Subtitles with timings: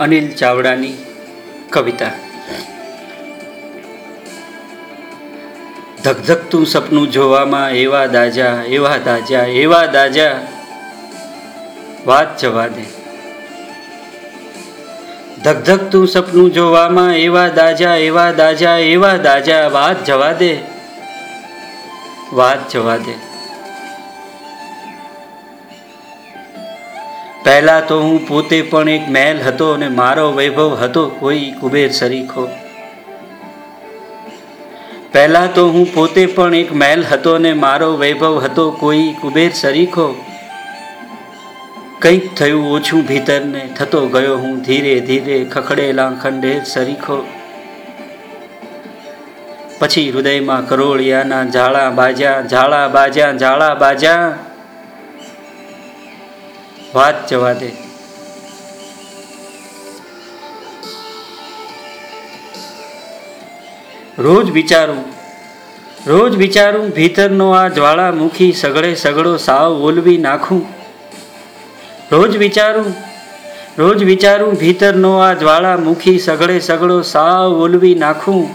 [0.00, 0.94] અનિલ ચાવડાની
[1.70, 2.10] કવિતા.
[6.04, 10.46] ધગધગતું સપનું જોવામાં એવા દાજા એવા દાજા એવા દાજા.
[12.06, 12.84] વાત જવા દે.
[15.44, 19.68] ધગધગતું સપનું જોવામાં એવા દાજા એવા દાજા એવા દાજા.
[19.68, 20.58] વાત જવા દે.
[22.32, 23.35] વાત જવા દે.
[27.46, 32.44] પહેલા તો હું પોતે પણ એક મહેલ હતો અને મારો વૈભવ હતો, કોઈ કુબેર સરીખો
[35.12, 40.06] પહેલાં તો હું પોતે પણ એક મહેલ હતો ને મારો વૈભવ હતો, કોઈ કુબેર સરીખો
[42.00, 47.20] કંઈક થયું ઓછું ભીતરને, થતો ગયો હું ધીરે ધીરે, ખખડેલા ખંડેર સરીખો
[49.78, 54.20] પછી હૃદયમાં કરોળિયાના ઝાડા બાજા ઝાડા બાજા ઝાડા બાજા.
[56.94, 57.68] વાત જવા દે
[64.18, 65.04] રોજ વિચારું
[66.06, 70.62] રોજ વિચારું ભીતરનો આ જ્વાળામુખી સગડે સગડો સાવ ઓલવી નાખું.
[72.12, 72.94] રોજ વિચારું
[73.78, 78.48] રોજ વિચારું ભીતરનો આ જ્વાળામુખી સગડે સગડો સાવ ઓલવી નાખું.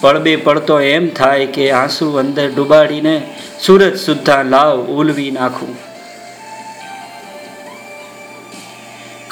[0.00, 3.22] પડબે પડતો એમ થાય કે આંસુ અંદર ડુબાડીને
[3.66, 5.91] સુરત સુદ્ધા લાવ ઓલવી નાખું.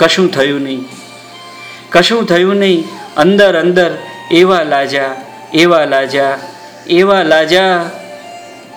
[0.01, 0.89] કશું થયું નહીં.
[1.91, 2.85] કશું થયું નહીં.
[3.17, 3.91] અંદર અંદર
[4.31, 5.17] એવા લાજા
[5.55, 6.39] એવા લાજા
[6.87, 7.91] એવા લાજા.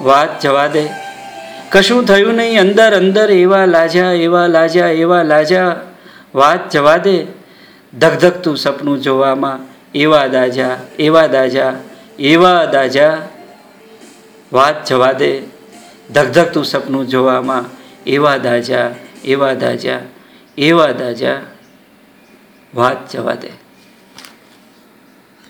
[0.02, 0.86] વાત જવા દે.
[1.70, 2.62] કશું થયું નહીં.
[2.62, 5.76] અંદર અંદર એવા લાજા એવા લાજા એવા લાજા.
[6.36, 7.26] વાત જવા દે.
[8.00, 9.60] ધગધગતું સપનું જોવામાં.
[9.96, 11.74] એવા દાજા એવા દાજા
[12.20, 13.18] એવા દાજા.
[14.54, 15.42] વાત જવા દે.
[16.14, 17.66] ધગધગતું સપનું જોવામાં.
[18.08, 18.92] એવા દાજા
[19.26, 20.00] એવા દાજા.
[20.58, 21.42] એવા દાજા
[22.76, 23.63] વાત જવા દે.